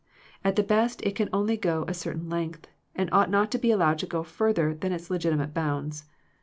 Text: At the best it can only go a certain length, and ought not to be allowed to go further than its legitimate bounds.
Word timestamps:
At 0.43 0.55
the 0.55 0.63
best 0.63 1.03
it 1.03 1.13
can 1.15 1.29
only 1.31 1.57
go 1.57 1.85
a 1.87 1.93
certain 1.93 2.27
length, 2.27 2.67
and 2.95 3.07
ought 3.11 3.29
not 3.29 3.51
to 3.51 3.59
be 3.59 3.69
allowed 3.69 3.99
to 3.99 4.07
go 4.07 4.23
further 4.23 4.73
than 4.73 4.91
its 4.91 5.11
legitimate 5.11 5.53
bounds. 5.53 6.05